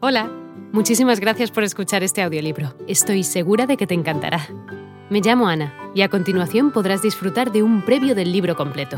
[0.00, 0.30] Hola,
[0.70, 2.72] muchísimas gracias por escuchar este audiolibro.
[2.86, 4.46] Estoy segura de que te encantará.
[5.10, 8.96] Me llamo Ana y a continuación podrás disfrutar de un previo del libro completo.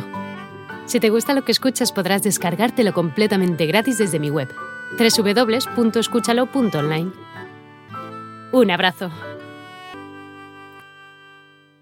[0.85, 4.51] Si te gusta lo que escuchas podrás descargártelo completamente gratis desde mi web,
[4.99, 7.13] www.escúchalo.online.
[8.53, 9.11] Un abrazo.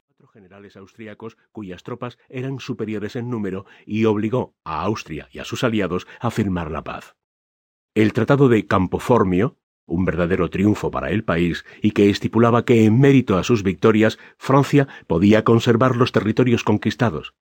[0.07, 5.45] Cuatro generales austríacos cuyas tropas eran superiores en número y obligó a Austria y a
[5.45, 7.18] sus aliados a firmar la paz.
[7.99, 13.01] El Tratado de Campoformio, un verdadero triunfo para el país y que estipulaba que en
[13.01, 17.35] mérito a sus victorias Francia podía conservar los territorios conquistados,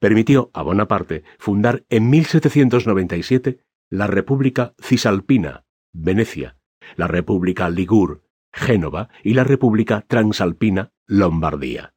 [0.00, 5.64] permitió a Bonaparte fundar en 1797 la República Cisalpina,
[5.94, 6.58] Venecia,
[6.96, 11.94] la República Ligur, Génova y la República Transalpina, Lombardía.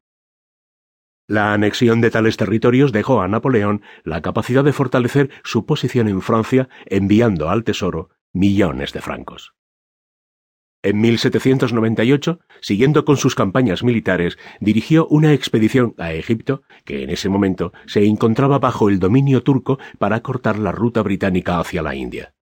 [1.27, 6.21] La anexión de tales territorios dejó a Napoleón la capacidad de fortalecer su posición en
[6.21, 9.53] Francia enviando al Tesoro millones de francos.
[10.83, 17.27] En 1798, siguiendo con sus campañas militares, dirigió una expedición a Egipto, que en ese
[17.27, 22.35] momento se encontraba bajo el dominio turco para cortar la ruta británica hacia la India.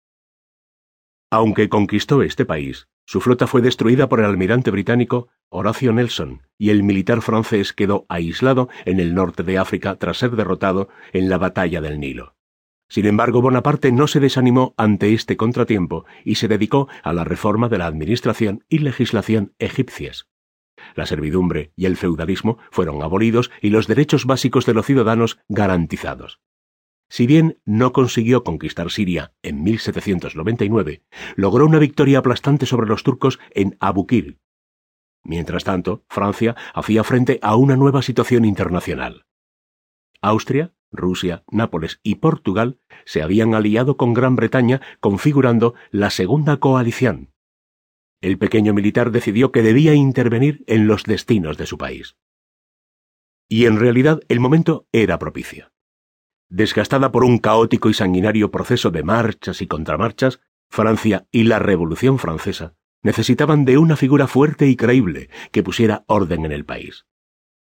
[1.30, 6.70] Aunque conquistó este país, su flota fue destruida por el almirante británico Horacio Nelson y
[6.70, 11.39] el militar francés quedó aislado en el norte de África tras ser derrotado en la
[11.39, 12.36] batalla del Nilo.
[12.89, 17.69] Sin embargo, Bonaparte no se desanimó ante este contratiempo y se dedicó a la reforma
[17.69, 20.28] de la administración y legislación egipcias.
[20.94, 26.41] La servidumbre y el feudalismo fueron abolidos y los derechos básicos de los ciudadanos garantizados.
[27.12, 31.02] Si bien no consiguió conquistar Siria en 1799,
[31.36, 34.38] logró una victoria aplastante sobre los turcos en Abukir.
[35.22, 39.27] Mientras tanto, Francia hacía frente a una nueva situación internacional.
[40.22, 47.34] Austria, Rusia, Nápoles y Portugal se habían aliado con Gran Bretaña configurando la Segunda Coalición.
[48.22, 52.16] El pequeño militar decidió que debía intervenir en los destinos de su país.
[53.50, 55.72] Y en realidad el momento era propicio.
[56.54, 62.18] Desgastada por un caótico y sanguinario proceso de marchas y contramarchas, Francia y la Revolución
[62.18, 67.06] Francesa necesitaban de una figura fuerte y creíble que pusiera orden en el país.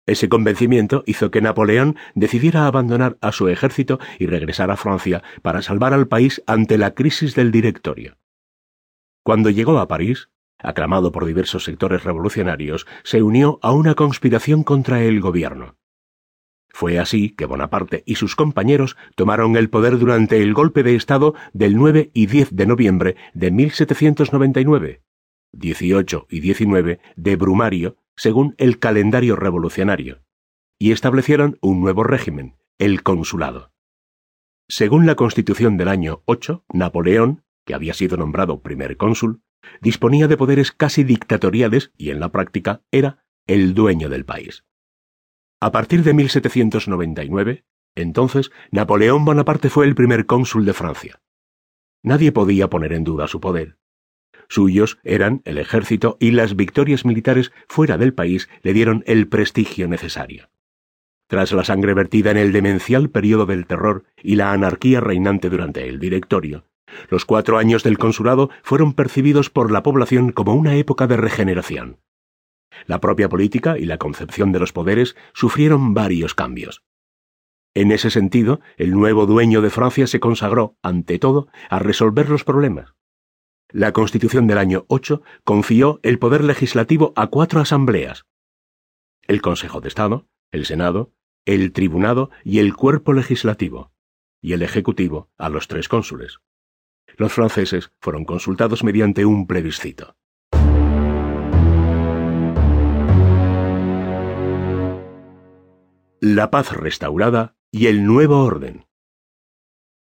[0.05, 5.63] Ese convencimiento hizo que Napoleón decidiera abandonar a su ejército y regresar a Francia para
[5.63, 8.19] salvar al país ante la crisis del directorio.
[9.23, 15.03] Cuando llegó a París, aclamado por diversos sectores revolucionarios, se unió a una conspiración contra
[15.03, 15.79] el gobierno.
[16.77, 21.35] Fue así que Bonaparte y sus compañeros tomaron el poder durante el golpe de Estado
[21.55, 25.01] del 9 y 10 de noviembre de 1799,
[25.53, 30.21] 18 y 19 de Brumario, según el calendario revolucionario,
[30.79, 33.73] y establecieron un nuevo régimen, el consulado.
[34.69, 39.41] Según la Constitución del año 8, Napoleón, que había sido nombrado primer cónsul,
[39.81, 44.67] disponía de poderes casi dictatoriales y en la práctica era el dueño del país.
[45.61, 51.23] A partir de 1799, entonces, Napoleón Bonaparte fue el primer cónsul de Francia.
[52.03, 53.79] Nadie podía poner en duda su poder.
[54.49, 59.89] Suyos eran el ejército y las victorias militares fuera del país le dieron el prestigio
[59.89, 60.51] necesario.
[61.27, 65.89] Tras la sangre vertida en el demencial periodo del terror y la anarquía reinante durante
[65.89, 66.67] el directorio,
[67.09, 71.99] los cuatro años del consulado fueron percibidos por la población como una época de regeneración.
[72.87, 76.85] La propia política y la concepción de los poderes sufrieron varios cambios.
[77.75, 82.43] En ese sentido, el nuevo dueño de Francia se consagró, ante todo, a resolver los
[82.43, 82.95] problemas.
[83.69, 88.25] La Constitución del año 8 confió el poder legislativo a cuatro asambleas.
[89.23, 91.13] El Consejo de Estado, el Senado,
[91.45, 93.93] el Tribunado y el Cuerpo Legislativo,
[94.41, 96.39] y el Ejecutivo a los tres cónsules.
[97.17, 100.17] Los franceses fueron consultados mediante un plebiscito.
[106.21, 108.87] La paz restaurada y el nuevo orden.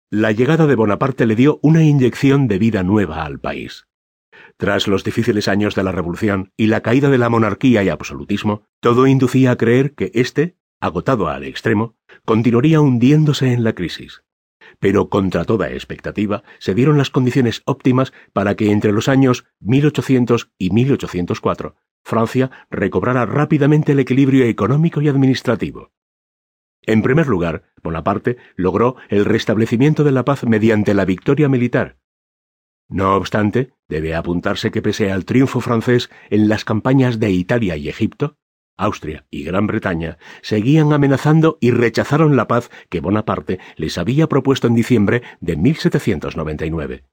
[0.09, 3.87] La llegada de Bonaparte le dio una inyección de vida nueva al país.
[4.57, 8.63] Tras los difíciles años de la Revolución y la caída de la monarquía y absolutismo,
[8.79, 11.95] todo inducía a creer que éste, agotado al extremo,
[12.25, 14.23] continuaría hundiéndose en la crisis.
[14.79, 20.51] Pero contra toda expectativa se dieron las condiciones óptimas para que entre los años 1800
[20.57, 21.75] y 1804
[22.11, 25.91] Francia recobrara rápidamente el equilibrio económico y administrativo.
[26.81, 31.99] En primer lugar, Bonaparte logró el restablecimiento de la paz mediante la victoria militar.
[32.89, 37.87] No obstante, debe apuntarse que pese al triunfo francés en las campañas de Italia y
[37.87, 38.35] Egipto,
[38.75, 44.67] Austria y Gran Bretaña seguían amenazando y rechazaron la paz que Bonaparte les había propuesto
[44.67, 47.05] en diciembre de 1799.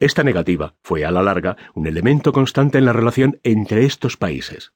[0.00, 4.72] Esta negativa fue a la larga un elemento constante en la relación entre estos países.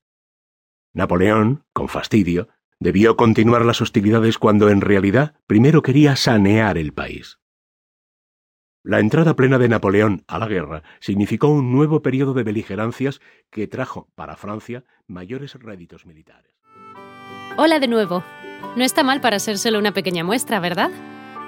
[0.92, 2.48] Napoleón, con fastidio,
[2.78, 7.38] debió continuar las hostilidades cuando en realidad primero quería sanear el país.
[8.82, 13.66] La entrada plena de Napoleón a la guerra significó un nuevo periodo de beligerancias que
[13.66, 16.52] trajo para Francia mayores réditos militares.
[17.56, 18.22] Hola de nuevo.
[18.76, 20.90] No está mal para ser solo una pequeña muestra, ¿verdad?